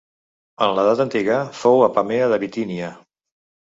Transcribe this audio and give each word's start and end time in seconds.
En 0.67 0.73
l'edat 0.79 1.03
antiga 1.05 1.39
fou 1.61 1.87
Apamea 1.91 2.35
de 2.35 2.43
Bitínia. 2.47 2.95